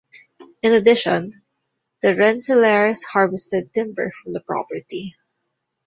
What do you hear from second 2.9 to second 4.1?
harvested timber